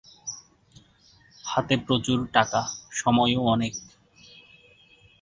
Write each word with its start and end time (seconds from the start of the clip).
হাতে 1.43 1.75
প্রচুর 1.85 2.19
টাকা; 2.33 2.61
সময়ও 2.91 3.41
অনেক। 3.45 3.73